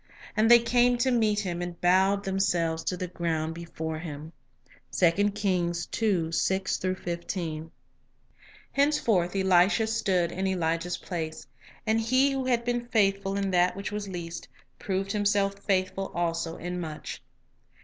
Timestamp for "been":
12.65-12.87